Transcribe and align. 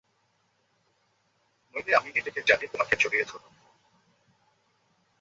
নইলে 1.75 1.91
আমি 1.95 2.09
নিজেকে 2.15 2.39
জ্বালিয়ে 2.47 2.71
তোমাকে 2.71 2.93
জড়িয়ে 2.95 3.25
ধরব। 3.25 3.45